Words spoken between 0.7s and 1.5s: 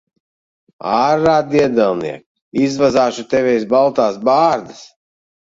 Ārā,